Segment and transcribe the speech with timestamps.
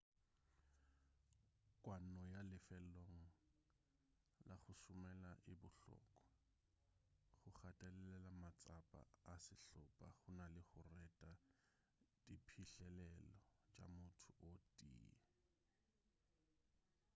[1.83, 3.19] kwano ya lefelong
[4.47, 6.19] la go šomela e bohlokwa
[7.41, 9.01] go gatelela matsapa
[9.33, 11.31] a sehlopa go na le go reta
[12.25, 13.33] diphihlelelo
[13.73, 15.11] tša motho o tee